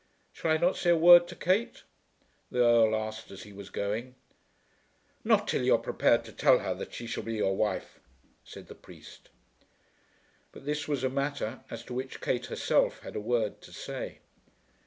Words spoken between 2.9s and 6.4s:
asked as he was going. "Not till you are prepared to